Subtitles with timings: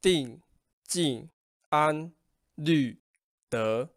[0.00, 0.40] 定
[0.84, 1.28] 静
[1.68, 2.12] 安
[2.54, 3.00] 律
[3.48, 3.90] 德。